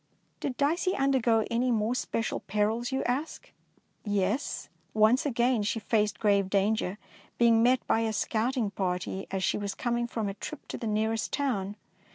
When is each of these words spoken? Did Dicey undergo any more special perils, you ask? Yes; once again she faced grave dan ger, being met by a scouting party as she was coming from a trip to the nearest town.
Did 0.39 0.57
Dicey 0.57 0.95
undergo 0.95 1.45
any 1.51 1.69
more 1.69 1.93
special 1.93 2.39
perils, 2.39 2.91
you 2.91 3.03
ask? 3.03 3.51
Yes; 4.03 4.67
once 4.95 5.27
again 5.27 5.61
she 5.61 5.79
faced 5.79 6.19
grave 6.19 6.49
dan 6.49 6.73
ger, 6.75 6.97
being 7.37 7.61
met 7.61 7.85
by 7.85 7.99
a 7.99 8.11
scouting 8.11 8.71
party 8.71 9.27
as 9.29 9.43
she 9.43 9.59
was 9.59 9.75
coming 9.75 10.07
from 10.07 10.27
a 10.27 10.33
trip 10.33 10.67
to 10.69 10.77
the 10.79 10.87
nearest 10.87 11.31
town. 11.31 11.75